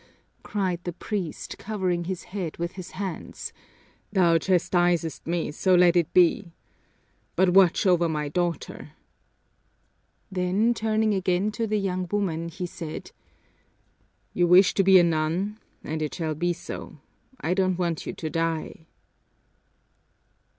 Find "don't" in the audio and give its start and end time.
17.53-17.77